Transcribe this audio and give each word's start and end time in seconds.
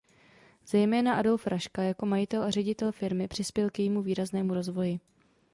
Zejména 0.67 1.13
Adolf 1.15 1.47
Raška 1.47 1.81
jako 1.83 2.05
majitel 2.05 2.41
a 2.43 2.49
ředitel 2.51 2.91
firmy 2.91 3.27
přispěl 3.27 3.69
k 3.69 3.79
jejímu 3.79 4.01
výraznému 4.01 4.53
rozvoji. 4.53 4.99